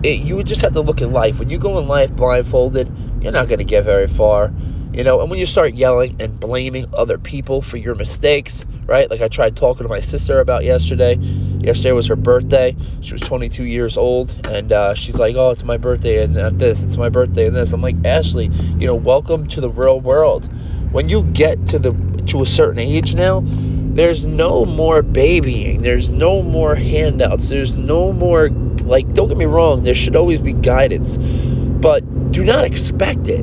it, 0.05 0.23
you 0.23 0.37
would 0.37 0.47
just 0.47 0.61
have 0.63 0.75
to 0.75 0.83
look 0.83 1.03
at 1.03 1.11
life. 1.11 1.41
When 1.41 1.49
you 1.49 1.59
go 1.59 1.81
in 1.81 1.89
life 1.89 2.13
blindfolded, 2.13 2.89
you're 3.21 3.33
not 3.33 3.49
going 3.49 3.59
to 3.59 3.65
get 3.65 3.85
very 3.85 4.07
far. 4.07 4.53
You 4.93 5.05
know, 5.05 5.23
and 5.23 5.31
when 5.31 5.39
you 5.39 5.47
start 5.47 5.73
yelling 5.73 6.17
and 6.21 6.39
blaming 6.39 6.87
other 6.93 7.17
people 7.17 7.63
for 7.63 7.79
your 7.79 7.95
mistakes, 7.95 8.63
right? 8.85 9.11
Like 9.11 9.23
I 9.23 9.29
tried 9.29 9.57
talking 9.57 9.87
to 9.87 9.89
my 9.89 10.01
sister 10.01 10.39
about 10.39 10.65
yesterday. 10.65 11.15
Yesterday 11.15 11.93
was 11.93 12.09
her 12.09 12.17
birthday. 12.17 12.77
She 13.01 13.15
was 13.15 13.23
22 13.23 13.65
years 13.65 13.97
old, 13.97 14.35
and 14.45 14.71
uh, 14.71 14.93
she's 14.95 15.15
like, 15.15 15.35
"Oh, 15.35 15.51
it's 15.51 15.65
my 15.65 15.79
birthday 15.79 16.23
and 16.23 16.37
this. 16.61 16.83
It's 16.83 16.99
my 16.99 17.09
birthday 17.09 17.47
and 17.47 17.57
this." 17.57 17.73
I'm 17.73 17.81
like, 17.81 17.97
Ashley, 18.05 18.49
you 18.49 18.87
know, 18.87 18.95
welcome 18.95 19.47
to 19.49 19.63
the 19.63 19.71
real 19.71 19.99
world. 19.99 20.51
When 20.93 21.09
you 21.09 21.23
get 21.23 21.69
to 21.69 21.79
the 21.79 21.93
to 22.27 22.43
a 22.43 22.47
certain 22.47 22.79
age 22.79 23.15
now, 23.15 23.43
there's 23.45 24.27
no 24.27 24.67
more 24.67 25.01
babying. 25.01 25.81
There's 25.81 26.13
no 26.13 26.43
more 26.43 26.75
handouts. 26.75 27.49
There's 27.49 27.75
no 27.75 28.13
more 28.13 28.51
like. 28.51 29.11
Don't 29.15 29.29
get 29.29 29.39
me 29.39 29.47
wrong. 29.47 29.85
There 29.85 29.95
should 29.95 30.17
always 30.17 30.41
be 30.41 30.53
guidance, 30.53 31.17
but 31.17 32.31
do 32.31 32.45
not 32.45 32.67
expect 32.67 33.29
it. 33.29 33.43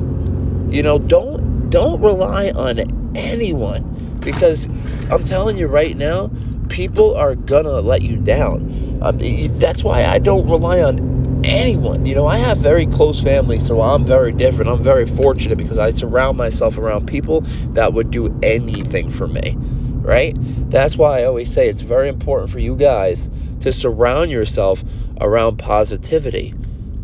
You 0.70 0.82
know, 0.82 0.98
don't 0.98 1.70
don't 1.70 2.00
rely 2.00 2.50
on 2.50 3.12
anyone 3.16 4.18
because 4.20 4.66
I'm 5.10 5.24
telling 5.24 5.56
you 5.56 5.66
right 5.66 5.96
now, 5.96 6.30
people 6.68 7.16
are 7.16 7.34
gonna 7.34 7.80
let 7.80 8.02
you 8.02 8.16
down. 8.16 9.00
Um, 9.02 9.18
that's 9.58 9.82
why 9.82 10.04
I 10.04 10.18
don't 10.18 10.48
rely 10.48 10.82
on 10.82 11.42
anyone. 11.44 12.06
You 12.06 12.14
know, 12.14 12.26
I 12.26 12.38
have 12.38 12.58
very 12.58 12.86
close 12.86 13.22
family, 13.22 13.60
so 13.60 13.80
I'm 13.80 14.04
very 14.06 14.32
different. 14.32 14.70
I'm 14.70 14.82
very 14.82 15.06
fortunate 15.06 15.58
because 15.58 15.78
I 15.78 15.90
surround 15.90 16.38
myself 16.38 16.78
around 16.78 17.06
people 17.06 17.42
that 17.74 17.92
would 17.92 18.10
do 18.10 18.38
anything 18.42 19.10
for 19.10 19.26
me, 19.26 19.56
right? 19.56 20.36
That's 20.70 20.96
why 20.96 21.20
I 21.20 21.24
always 21.24 21.52
say 21.52 21.68
it's 21.68 21.80
very 21.80 22.08
important 22.08 22.50
for 22.50 22.58
you 22.58 22.76
guys 22.76 23.28
to 23.60 23.72
surround 23.72 24.30
yourself 24.30 24.84
around 25.20 25.56
positivity. 25.56 26.54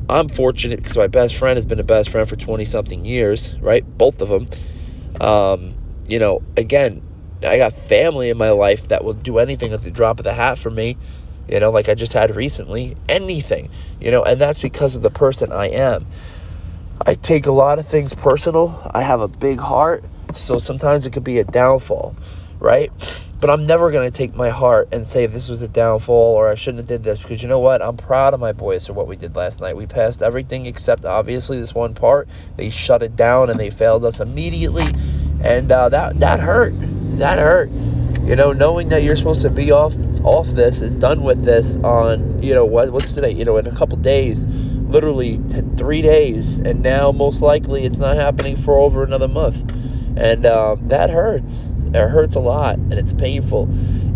I'm 0.09 0.29
fortunate 0.29 0.77
because 0.77 0.97
my 0.97 1.09
best 1.09 1.37
friend 1.37 1.57
has 1.57 1.65
been 1.65 1.81
a 1.81 1.85
best 1.85 2.11
friend 2.11 2.29
for 2.29 2.37
20 2.37 2.65
something 2.65 3.05
years, 3.05 3.57
right? 3.61 3.85
Both 3.99 4.21
of 4.21 4.29
them. 4.29 4.47
Um, 5.21 5.75
you 6.07 6.19
know, 6.19 6.41
again, 6.57 7.03
I 7.43 7.59
got 7.59 7.75
family 7.75 8.31
in 8.31 8.39
my 8.39 8.51
life 8.51 8.89
that 8.89 9.05
will 9.05 9.15
do 9.15 9.39
anything 9.39 9.73
at 9.73 9.83
the 9.83 9.91
drop 9.91 10.21
of 10.21 10.25
the 10.25 10.33
hat 10.33 10.59
for 10.59 10.71
me, 10.71 10.97
you 11.49 11.61
know, 11.61 11.71
like 11.71 11.89
I 11.89 11.95
just 11.95 12.13
had 12.13 12.35
recently. 12.37 12.97
Anything, 13.09 13.71
you 14.01 14.11
know, 14.11 14.23
and 14.23 14.41
that's 14.41 14.61
because 14.61 14.95
of 14.95 15.03
the 15.03 15.11
person 15.11 15.53
I 15.53 15.69
am. 15.69 16.07
I 17.07 17.15
take 17.15 17.47
a 17.47 17.53
lot 17.53 17.79
of 17.79 17.87
things 17.87 18.15
personal. 18.15 18.81
I 18.95 19.03
have 19.03 19.21
a 19.21 19.29
big 19.29 19.59
heart, 19.59 20.05
so 20.35 20.59
sometimes 20.59 21.07
it 21.07 21.13
could 21.13 21.25
be 21.25 21.39
a 21.39 21.45
downfall, 21.45 22.17
right? 22.59 22.93
But 23.39 23.51
I'm 23.51 23.67
never 23.67 23.91
going 23.91 24.11
to 24.11 24.17
take 24.17 24.35
my 24.35 24.49
heart 24.49 24.89
and 24.93 25.07
say 25.07 25.27
this 25.27 25.49
was 25.49 25.61
a 25.61 25.69
downfall 25.69 26.35
or 26.35 26.49
I 26.49 26.55
shouldn't 26.55 26.79
have 26.79 26.87
did 26.87 27.03
this 27.03 27.19
because 27.19 27.43
you 27.43 27.49
know 27.49 27.59
what? 27.59 27.83
I'm 27.83 27.97
proud 27.97 28.33
of 28.33 28.41
my 28.41 28.53
boys 28.53 28.87
for 28.87 28.95
what 28.95 29.07
we 29.07 29.17
did 29.17 29.37
last 29.37 29.61
night. 29.61 29.77
We 29.77 29.87
passed 29.87 30.23
everything 30.23 30.65
except 30.65 31.05
obviously 31.05 31.61
this 31.61 31.75
one 31.75 31.95
part. 31.95 32.29
They 32.57 32.71
shut 32.71 33.03
it 33.03 33.15
down 33.15 33.51
and 33.51 33.61
they 33.61 33.69
failed 33.69 34.05
us 34.07 34.21
immediately, 34.21 34.95
and 35.43 35.71
uh, 35.71 35.91
that 35.91 36.19
that 36.21 36.41
hurt. 36.41 36.75
That 37.19 37.39
hurt. 37.39 37.71
You 38.25 38.37
know, 38.37 38.53
knowing 38.53 38.89
that 38.89 39.03
you're 39.03 39.17
supposed 39.17 39.43
to 39.43 39.51
be 39.51 39.71
off 39.71 39.95
off 40.25 40.49
this 40.49 40.81
and 40.81 41.01
done 41.01 41.23
with 41.23 41.45
this 41.45 41.77
on, 41.79 42.43
you 42.43 42.55
know, 42.55 42.65
what 42.65 42.91
what's 42.91 43.13
today? 43.15 43.31
You 43.31 43.45
know, 43.45 43.59
in 43.59 43.67
a 43.67 43.77
couple 43.77 43.99
days, 43.99 44.47
literally 44.47 45.41
three 45.77 46.03
days, 46.03 46.59
and 46.59 46.83
now 46.83 47.13
most 47.13 47.43
likely 47.43 47.85
it's 47.85 47.99
not 47.99 48.17
happening 48.17 48.57
for 48.57 48.79
over 48.79 49.05
another 49.05 49.29
month, 49.29 49.57
and 50.17 50.47
um, 50.47 50.89
that 50.89 51.11
hurts. 51.11 51.69
It 51.95 52.09
hurts 52.09 52.35
a 52.35 52.41
lot, 52.41 52.77
and 52.77 52.95
it's 52.95 53.13
painful. 53.13 53.69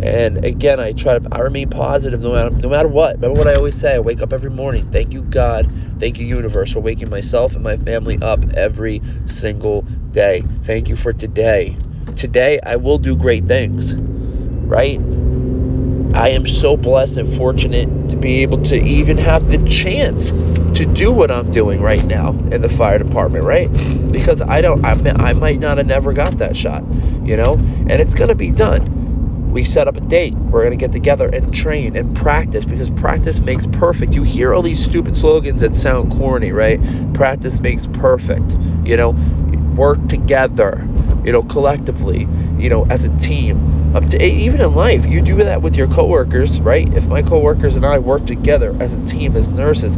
And 0.03 0.45
again, 0.45 0.81
I 0.81 0.93
try 0.93 1.19
to 1.19 1.29
I 1.33 1.41
remain 1.41 1.71
positive 1.71 2.23
no 2.23 2.33
matter 2.33 2.51
no 2.51 2.69
matter 2.69 2.89
what. 2.89 3.17
Remember 3.17 3.39
what 3.39 3.47
I 3.49 3.55
always 3.55 3.75
say: 3.77 3.95
I 3.95 3.99
wake 4.01 4.23
up 4.23 4.33
every 4.33 4.51
morning. 4.51 4.91
Thank 4.91 5.13
you, 5.13 5.23
God. 5.23 5.71
Thank 5.99 6.19
you, 6.19 6.27
universe, 6.27 6.73
for 6.73 6.81
waking 6.81 7.11
myself 7.11 7.55
and 7.55 7.63
my 7.63 7.77
family 7.77 8.19
up 8.23 8.41
every 8.55 9.03
single 9.27 9.83
day. 10.13 10.43
Thank 10.65 10.89
you 10.89 10.97
for 10.97 11.13
today. 11.13 11.77
Today, 12.17 12.61
I 12.63 12.77
will 12.77 12.99
do 12.99 13.17
great 13.17 13.45
things. 13.47 13.95
Right? 13.95 14.99
I 16.15 16.31
am 16.31 16.47
so 16.47 16.77
blessed 16.77 17.19
and 17.19 17.33
fortunate 17.37 17.89
be 18.21 18.43
able 18.43 18.63
to 18.65 18.77
even 18.77 19.17
have 19.19 19.49
the 19.51 19.59
chance 19.69 20.31
to 20.79 20.87
do 20.87 21.11
what 21.13 21.31
I'm 21.31 21.51
doing 21.51 21.81
right 21.81 22.05
now 22.05 22.31
in 22.31 22.63
the 22.63 22.69
fire 22.69 22.99
department, 22.99 23.45
right? 23.45 23.69
Because 24.13 24.41
I 24.43 24.61
don't, 24.61 24.85
I, 24.85 24.93
I 24.93 25.33
might 25.33 25.59
not 25.59 25.79
have 25.79 25.87
never 25.87 26.13
got 26.13 26.39
that 26.39 26.57
shot, 26.57 26.85
you 27.25 27.37
know, 27.37 27.55
and 27.55 27.93
it's 27.93 28.15
gonna 28.15 28.35
be 28.35 28.51
done. 28.51 29.53
We 29.53 29.65
set 29.65 29.89
up 29.89 29.97
a 29.97 30.01
date. 30.01 30.35
We're 30.35 30.63
gonna 30.63 30.77
get 30.77 30.93
together 30.93 31.29
and 31.29 31.53
train 31.53 31.97
and 31.97 32.17
practice 32.17 32.65
because 32.65 32.89
practice 32.91 33.41
makes 33.41 33.67
perfect. 33.67 34.15
You 34.15 34.23
hear 34.23 34.55
all 34.55 34.63
these 34.63 34.83
stupid 34.83 35.17
slogans 35.17 35.63
that 35.63 35.75
sound 35.75 36.13
corny, 36.13 36.53
right? 36.53 36.81
Practice 37.15 37.59
makes 37.61 37.87
perfect. 37.89 38.53
You 38.85 38.97
know, 38.97 39.11
work 39.77 40.07
together. 40.09 40.87
You 41.25 41.33
know, 41.33 41.43
collectively. 41.43 42.27
You 42.61 42.71
know, 42.71 42.87
as 42.87 43.05
a 43.05 43.17
team. 43.19 43.81
Up 43.95 44.05
to 44.05 44.25
even 44.25 44.61
in 44.61 44.77
life 44.77 45.05
you 45.05 45.21
do 45.21 45.35
that 45.37 45.63
with 45.63 45.75
your 45.75 45.89
coworkers 45.89 46.61
right? 46.61 46.93
If 46.95 47.07
my 47.07 47.23
coworkers 47.23 47.75
and 47.75 47.85
i 47.85 47.99
work 47.99 48.25
together 48.25 48.77
as 48.79 48.93
a 48.93 49.05
team 49.05 49.35
as 49.37 49.49
nurses 49.49 49.97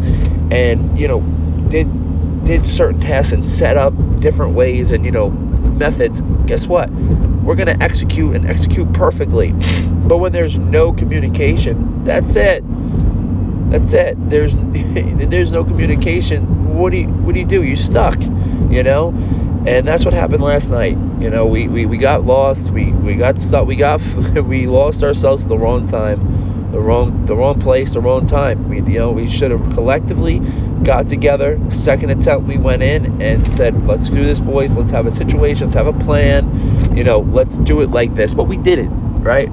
and 0.50 0.98
you 0.98 1.08
know 1.08 1.20
did 1.68 1.88
did 2.46 2.66
certain 2.66 3.00
tasks 3.00 3.32
and 3.32 3.46
set 3.46 3.76
up 3.76 3.92
different 4.20 4.54
ways 4.54 4.92
and 4.92 5.04
you 5.04 5.10
know 5.10 5.28
methods 5.30 6.22
guess 6.46 6.66
what? 6.66 6.90
We're 6.90 7.56
to 7.56 7.82
execute 7.82 8.34
and 8.34 8.46
execute 8.46 8.92
perfectly. 8.92 9.52
But 9.52 10.18
when 10.18 10.32
there's 10.32 10.56
no 10.56 10.92
communication 10.92 12.04
that's 12.04 12.34
it. 12.36 12.62
That's 13.70 13.92
it. 13.92 14.30
There's 14.30 14.54
there's 15.30 15.52
no 15.52 15.64
communication. 15.64 16.76
What 16.76 16.92
do 16.92 16.98
you 16.98 17.08
what 17.08 17.34
do 17.34 17.40
you 17.40 17.46
do? 17.46 17.62
You 17.62 17.76
stuck 17.76 18.20
you 18.70 18.82
know 18.82 19.12
and 19.66 19.86
that's 19.86 20.04
what 20.04 20.14
happened 20.14 20.42
last 20.42 20.70
night. 20.70 20.96
You 21.20 21.30
know, 21.30 21.46
we, 21.46 21.68
we, 21.68 21.86
we 21.86 21.98
got 21.98 22.24
lost. 22.24 22.70
We 22.70 22.92
we 22.92 23.14
got 23.14 23.38
stuck. 23.38 23.66
We 23.66 23.76
got 23.76 24.00
we 24.44 24.66
lost 24.66 25.02
ourselves 25.02 25.46
the 25.46 25.56
wrong 25.56 25.86
time, 25.86 26.72
the 26.72 26.80
wrong 26.80 27.26
the 27.26 27.36
wrong 27.36 27.60
place, 27.60 27.92
the 27.92 28.00
wrong 28.00 28.26
time. 28.26 28.68
We 28.68 28.76
you 28.76 28.98
know 28.98 29.12
we 29.12 29.28
should 29.28 29.50
have 29.50 29.72
collectively 29.72 30.40
got 30.82 31.06
together. 31.08 31.60
Second 31.70 32.10
attempt, 32.10 32.46
we 32.48 32.58
went 32.58 32.82
in 32.82 33.22
and 33.22 33.46
said, 33.52 33.86
"Let's 33.86 34.08
do 34.08 34.24
this, 34.24 34.40
boys. 34.40 34.76
Let's 34.76 34.90
have 34.90 35.06
a 35.06 35.12
situation. 35.12 35.66
Let's 35.66 35.76
have 35.76 35.86
a 35.86 36.04
plan. 36.04 36.96
You 36.96 37.04
know, 37.04 37.20
let's 37.20 37.56
do 37.58 37.80
it 37.82 37.90
like 37.90 38.14
this." 38.14 38.34
But 38.34 38.44
we 38.44 38.56
didn't, 38.56 39.22
right? 39.22 39.48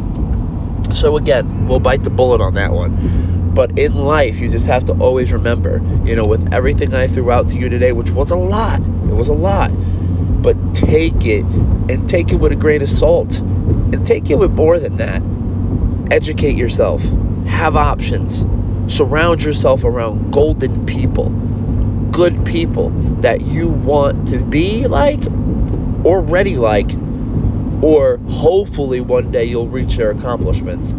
So 0.93 1.17
again, 1.17 1.67
we'll 1.67 1.79
bite 1.79 2.03
the 2.03 2.09
bullet 2.09 2.41
on 2.41 2.55
that 2.55 2.71
one. 2.71 3.53
But 3.53 3.77
in 3.77 3.93
life, 3.95 4.37
you 4.37 4.49
just 4.49 4.65
have 4.67 4.85
to 4.85 4.93
always 4.93 5.31
remember, 5.31 5.81
you 6.05 6.15
know, 6.15 6.25
with 6.25 6.53
everything 6.53 6.93
I 6.93 7.07
threw 7.07 7.31
out 7.31 7.49
to 7.49 7.57
you 7.57 7.69
today, 7.69 7.91
which 7.91 8.11
was 8.11 8.31
a 8.31 8.35
lot, 8.35 8.81
it 9.09 9.15
was 9.15 9.27
a 9.27 9.33
lot. 9.33 9.69
But 10.41 10.55
take 10.73 11.25
it 11.25 11.43
and 11.43 12.07
take 12.07 12.31
it 12.31 12.35
with 12.35 12.51
a 12.51 12.55
grain 12.55 12.81
of 12.81 12.89
salt. 12.89 13.39
And 13.39 14.05
take 14.05 14.29
it 14.29 14.37
with 14.37 14.51
more 14.51 14.79
than 14.79 14.97
that. 14.97 15.21
Educate 16.13 16.55
yourself, 16.55 17.01
have 17.45 17.75
options, 17.75 18.45
surround 18.93 19.43
yourself 19.43 19.83
around 19.83 20.31
golden 20.31 20.85
people, 20.85 21.29
good 22.11 22.45
people 22.45 22.89
that 23.21 23.41
you 23.41 23.67
want 23.67 24.27
to 24.29 24.39
be 24.39 24.87
like 24.87 25.21
or 26.03 26.21
ready 26.21 26.57
like, 26.57 26.91
or 27.81 28.17
hopefully 28.29 29.01
one 29.01 29.31
day 29.31 29.45
you'll 29.45 29.67
reach 29.67 29.97
their 29.97 30.11
accomplishments 30.11 30.93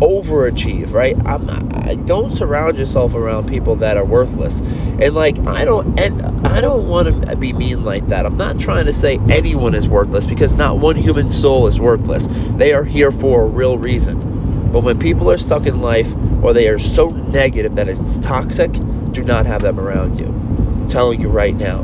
overachieve, 0.00 0.92
right? 0.92 1.16
I'm 1.26 1.48
I 1.50 1.96
don't 1.96 2.32
surround 2.32 2.78
yourself 2.78 3.14
around 3.14 3.48
people 3.48 3.76
that 3.76 3.96
are 3.96 4.04
worthless. 4.04 4.60
And 4.60 5.14
like 5.14 5.38
I 5.40 5.64
don't 5.64 5.98
and 5.98 6.22
I 6.46 6.60
don't 6.60 6.88
want 6.88 7.28
to 7.28 7.36
be 7.36 7.52
mean 7.52 7.84
like 7.84 8.08
that. 8.08 8.26
I'm 8.26 8.36
not 8.36 8.58
trying 8.58 8.86
to 8.86 8.92
say 8.92 9.18
anyone 9.28 9.74
is 9.74 9.88
worthless 9.88 10.26
because 10.26 10.54
not 10.54 10.78
one 10.78 10.96
human 10.96 11.30
soul 11.30 11.66
is 11.66 11.78
worthless. 11.78 12.26
They 12.56 12.72
are 12.72 12.84
here 12.84 13.12
for 13.12 13.44
a 13.44 13.46
real 13.46 13.78
reason. 13.78 14.70
But 14.72 14.80
when 14.80 14.98
people 14.98 15.30
are 15.30 15.38
stuck 15.38 15.66
in 15.66 15.80
life 15.80 16.12
or 16.42 16.52
they 16.52 16.68
are 16.68 16.78
so 16.78 17.10
negative 17.10 17.76
that 17.76 17.88
it's 17.88 18.18
toxic, 18.18 18.72
do 19.12 19.22
not 19.22 19.46
have 19.46 19.62
them 19.62 19.78
around 19.78 20.18
you. 20.18 20.26
I'm 20.26 20.88
telling 20.88 21.20
you 21.20 21.28
right 21.28 21.54
now. 21.54 21.80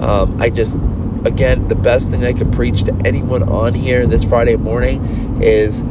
Um, 0.00 0.40
I 0.40 0.50
just 0.50 0.76
again, 1.24 1.68
the 1.68 1.74
best 1.74 2.10
thing 2.10 2.24
I 2.24 2.32
could 2.32 2.52
preach 2.52 2.84
to 2.84 2.94
anyone 3.04 3.42
on 3.42 3.74
here 3.74 4.06
this 4.06 4.24
Friday 4.24 4.56
morning 4.56 5.42
is 5.42 5.82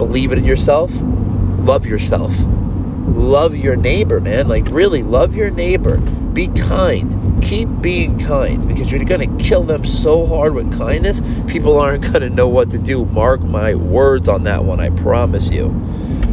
believe 0.00 0.32
it 0.32 0.38
in 0.38 0.44
yourself, 0.44 0.90
love 0.94 1.84
yourself. 1.84 2.32
Love 2.38 3.54
your 3.54 3.76
neighbor, 3.76 4.18
man. 4.18 4.48
Like, 4.48 4.66
really, 4.70 5.02
love 5.02 5.34
your 5.34 5.50
neighbor. 5.50 5.98
Be 5.98 6.48
kind. 6.48 7.42
Keep 7.42 7.82
being 7.82 8.18
kind 8.18 8.66
because 8.66 8.90
you're 8.90 9.04
going 9.04 9.38
to 9.38 9.44
kill 9.44 9.62
them 9.62 9.84
so 9.84 10.26
hard 10.26 10.54
with 10.54 10.78
kindness, 10.78 11.20
people 11.48 11.78
aren't 11.78 12.04
going 12.04 12.22
to 12.22 12.30
know 12.30 12.48
what 12.48 12.70
to 12.70 12.78
do. 12.78 13.04
Mark 13.04 13.42
my 13.42 13.74
words 13.74 14.26
on 14.26 14.44
that 14.44 14.64
one, 14.64 14.80
I 14.80 14.88
promise 14.88 15.50
you. 15.50 15.68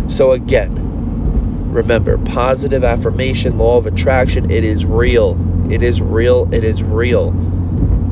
So, 0.08 0.32
again, 0.32 1.74
remember 1.74 2.18
positive 2.20 2.86
affirmation, 2.86 3.58
law 3.58 3.80
of 3.80 3.86
attraction, 3.86 4.50
it 4.50 4.64
is 4.64 4.86
real. 4.86 5.38
It 5.70 5.84
is 5.84 6.02
real. 6.02 6.48
It 6.54 6.64
is 6.64 6.82
real. 6.82 7.36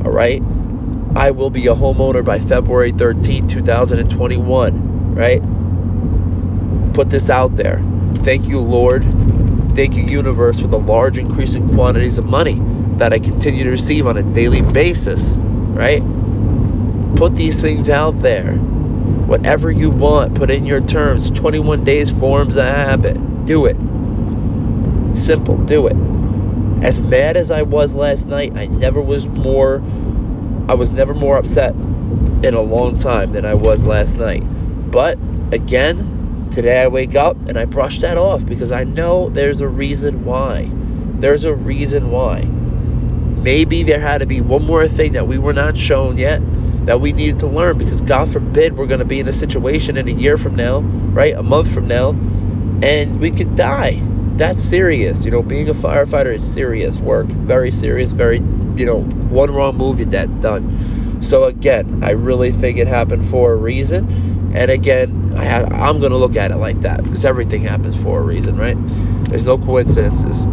All 0.03 0.11
right? 0.11 0.41
I 1.15 1.31
will 1.31 1.49
be 1.49 1.67
a 1.67 1.75
homeowner 1.75 2.25
by 2.25 2.41
February 2.41 2.91
13, 2.91 3.47
2021 3.47 4.94
right? 5.15 5.41
Put 6.93 7.09
this 7.09 7.29
out 7.29 7.55
there. 7.55 7.81
Thank 8.17 8.47
you, 8.47 8.59
Lord. 8.59 9.03
Thank 9.75 9.95
you, 9.95 10.03
universe, 10.03 10.59
for 10.59 10.67
the 10.67 10.79
large 10.79 11.17
increasing 11.17 11.67
quantities 11.73 12.17
of 12.17 12.25
money 12.25 12.61
that 12.97 13.13
I 13.13 13.19
continue 13.19 13.63
to 13.63 13.71
receive 13.71 14.07
on 14.07 14.17
a 14.17 14.23
daily 14.23 14.61
basis, 14.61 15.29
right? 15.29 16.03
Put 17.15 17.35
these 17.35 17.61
things 17.61 17.89
out 17.89 18.19
there. 18.19 18.53
Whatever 18.53 19.71
you 19.71 19.89
want, 19.89 20.35
put 20.35 20.51
in 20.51 20.65
your 20.65 20.81
terms. 20.81 21.31
21 21.31 21.83
days 21.83 22.11
forms 22.11 22.55
a 22.55 22.63
habit. 22.63 23.45
Do 23.45 23.65
it. 23.65 23.75
Simple, 25.17 25.57
do 25.57 25.87
it. 25.87 25.95
As 26.83 26.99
mad 26.99 27.37
as 27.37 27.51
I 27.51 27.63
was 27.63 27.95
last 27.95 28.27
night, 28.27 28.55
I 28.55 28.67
never 28.67 29.01
was 29.01 29.25
more 29.25 29.81
I 30.67 30.73
was 30.73 30.89
never 30.89 31.13
more 31.13 31.37
upset 31.37 31.73
in 31.73 32.53
a 32.53 32.61
long 32.61 32.97
time 32.97 33.33
than 33.33 33.45
I 33.45 33.53
was 33.53 33.85
last 33.85 34.17
night. 34.17 34.43
But 34.95 35.19
again, 35.51 36.47
today 36.51 36.81
I 36.81 36.87
wake 36.87 37.15
up 37.15 37.35
and 37.49 37.59
I 37.59 37.65
brush 37.65 37.99
that 37.99 38.17
off 38.17 38.45
because 38.45 38.71
I 38.71 38.85
know 38.85 39.27
there's 39.27 39.59
a 39.59 39.67
reason 39.67 40.23
why. 40.23 40.71
There's 41.19 41.43
a 41.43 41.53
reason 41.53 42.11
why. 42.11 42.43
Maybe 42.43 43.83
there 43.83 43.99
had 43.99 44.19
to 44.19 44.25
be 44.25 44.39
one 44.39 44.63
more 44.63 44.87
thing 44.87 45.11
that 45.11 45.27
we 45.27 45.37
were 45.37 45.51
not 45.51 45.77
shown 45.77 46.17
yet 46.17 46.41
that 46.85 47.01
we 47.01 47.11
needed 47.11 47.39
to 47.39 47.47
learn 47.47 47.77
because 47.77 47.99
God 47.99 48.31
forbid 48.31 48.77
we're 48.77 48.85
going 48.85 48.99
to 49.01 49.05
be 49.05 49.19
in 49.19 49.27
a 49.27 49.33
situation 49.33 49.97
in 49.97 50.07
a 50.07 50.11
year 50.11 50.37
from 50.37 50.55
now, 50.55 50.79
right? 50.79 51.35
A 51.35 51.43
month 51.43 51.73
from 51.73 51.89
now, 51.89 52.11
and 52.81 53.19
we 53.19 53.31
could 53.31 53.57
die. 53.57 54.01
That's 54.37 54.63
serious. 54.63 55.25
You 55.25 55.31
know, 55.31 55.41
being 55.41 55.67
a 55.67 55.73
firefighter 55.73 56.33
is 56.33 56.53
serious 56.53 56.99
work. 56.99 57.27
Very 57.27 57.71
serious, 57.71 58.13
very, 58.13 58.37
you 58.77 58.85
know, 58.85 59.01
one 59.01 59.51
wrong 59.51 59.75
move, 59.75 59.99
you're 59.99 60.09
dead, 60.09 60.41
done. 60.41 61.21
So 61.21 61.43
again, 61.43 62.01
I 62.01 62.11
really 62.11 62.53
think 62.53 62.77
it 62.77 62.87
happened 62.87 63.27
for 63.27 63.51
a 63.51 63.55
reason 63.57 64.34
and 64.55 64.71
again, 64.71 65.33
I 65.35 65.43
have, 65.43 65.71
I'm 65.73 65.99
going 65.99 66.11
to 66.11 66.17
look 66.17 66.37
at 66.37 66.51
it 66.51 66.55
like 66.55 66.79
that 66.81 67.03
because 67.03 67.25
everything 67.25 67.61
happens 67.61 67.93
for 67.93 68.19
a 68.19 68.23
reason, 68.23 68.55
right? 68.55 68.77
There's 69.25 69.43
no 69.43 69.57
coincidences. 69.57 70.43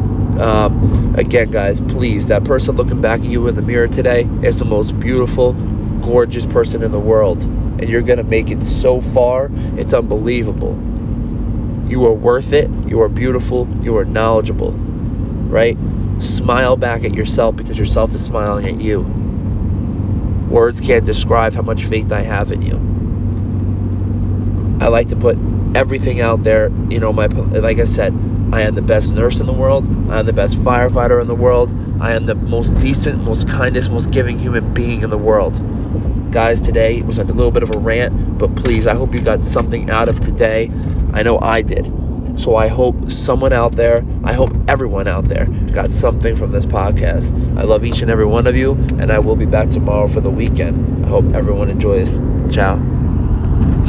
Um, 0.41 1.15
again, 1.17 1.53
guys, 1.53 1.81
please, 1.81 2.27
that 2.27 2.43
person 2.43 2.75
looking 2.75 3.01
back 3.01 3.21
at 3.21 3.27
you 3.27 3.47
in 3.47 3.55
the 3.55 3.63
mirror 3.63 3.87
today 3.87 4.23
is 4.43 4.59
the 4.59 4.65
most 4.65 4.99
beautiful, 4.99 5.53
gorgeous 6.01 6.45
person 6.47 6.83
in 6.83 6.91
the 6.91 6.99
world. 6.99 7.43
And 7.43 7.89
you're 7.89 8.03
going 8.03 8.19
to 8.19 8.25
make 8.25 8.51
it 8.51 8.65
so 8.65 9.01
far, 9.01 9.51
it's 9.77 9.95
unbelievable. 9.95 10.73
You 11.87 12.05
are 12.07 12.13
worth 12.13 12.53
it. 12.53 12.71
You 12.89 13.03
are 13.03 13.09
beautiful. 13.09 13.69
You 13.83 13.97
are 13.99 14.05
knowledgeable, 14.05 14.73
right? 14.73 15.79
Smile 16.19 16.77
back 16.77 17.05
at 17.05 17.15
yourself 17.15 17.55
because 17.55 17.79
yourself 17.79 18.15
is 18.15 18.25
smiling 18.25 18.67
at 18.67 18.81
you. 18.81 19.03
Words 20.49 20.81
can't 20.81 21.05
describe 21.05 21.55
how 21.55 21.63
much 21.63 21.85
faith 21.85 22.11
I 22.11 22.23
have 22.23 22.51
in 22.51 22.63
you. 22.63 23.02
I 24.83 24.89
like 24.89 25.11
to 25.11 25.17
put 25.17 25.39
everything 25.77 26.21
out 26.21 26.43
there. 26.43 26.69
You 26.91 26.99
know, 26.99 27.12
my 27.12 27.27
like 27.27 27.79
I 27.79 27.85
said, 27.85 28.12
I 28.53 28.62
am 28.62 28.75
the 28.75 28.83
best 28.83 29.12
nurse 29.12 29.39
in 29.39 29.47
the 29.47 29.53
world. 29.53 29.87
I 30.11 30.19
am 30.19 30.27
the 30.27 30.33
best 30.33 30.59
firefighter 30.59 31.21
in 31.23 31.29
the 31.29 31.37
world. 31.37 31.73
I 32.01 32.15
am 32.15 32.27
the 32.27 32.35
most 32.35 32.77
decent, 32.81 33.23
most 33.23 33.47
kindest, 33.49 33.93
most 33.93 34.11
giving 34.11 34.41
human 34.41 34.75
being 34.75 35.03
in 35.03 35.11
the 35.11 35.17
world. 35.17 35.62
Guys, 36.33 36.61
today 36.61 37.01
was 37.03 37.19
a 37.19 37.25
little 37.25 37.53
bit 37.53 37.62
of 37.62 37.71
a 37.71 37.79
rant, 37.79 38.39
but 38.39 38.57
please, 38.57 38.89
I 38.89 38.95
hope 38.97 39.15
you 39.15 39.21
got 39.21 39.41
something 39.41 39.89
out 39.89 40.09
of 40.09 40.19
today. 40.19 40.69
I 41.12 41.23
know 41.23 41.39
I 41.39 41.62
did. 41.62 41.87
So 42.41 42.57
I 42.57 42.67
hope 42.67 43.12
someone 43.12 43.53
out 43.53 43.77
there, 43.77 44.05
I 44.25 44.33
hope 44.33 44.51
everyone 44.67 45.07
out 45.07 45.29
there 45.29 45.47
got 45.73 45.93
something 45.93 46.35
from 46.35 46.51
this 46.51 46.67
podcast. 46.67 47.31
I 47.57 47.62
love 47.62 47.85
each 47.85 48.03
and 48.03 48.11
every 48.11 48.27
one 48.27 48.49
of 48.49 48.57
you, 48.57 48.73
and 48.73 49.12
I 49.12 49.21
will 49.21 49.37
be 49.37 49.47
back 49.47 49.71
tomorrow 49.71 50.09
for 50.09 50.21
the 50.21 50.31
weekend. 50.31 51.07
I 51.07 51.09
hope 51.09 51.27
everyone 51.35 51.71
enjoys. 51.71 52.19
Ciao. 52.53 53.02